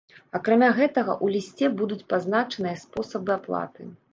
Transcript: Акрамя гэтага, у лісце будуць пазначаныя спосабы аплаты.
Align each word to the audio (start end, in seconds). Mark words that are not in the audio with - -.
Акрамя 0.37 0.69
гэтага, 0.77 1.17
у 1.27 1.29
лісце 1.35 1.69
будуць 1.81 2.01
пазначаныя 2.15 2.81
спосабы 2.85 3.31
аплаты. 3.39 3.81